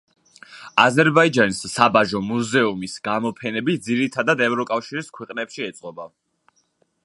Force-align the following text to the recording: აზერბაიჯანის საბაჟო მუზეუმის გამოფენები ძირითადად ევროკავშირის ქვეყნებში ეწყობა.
აზერბაიჯანის 0.83 1.59
საბაჟო 1.73 2.21
მუზეუმის 2.31 2.97
გამოფენები 3.09 3.77
ძირითადად 3.89 4.43
ევროკავშირის 4.49 5.15
ქვეყნებში 5.19 5.67
ეწყობა. 5.71 6.13